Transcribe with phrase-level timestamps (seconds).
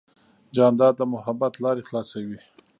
[0.55, 2.39] جانداد د محبت لارې خلاصوي.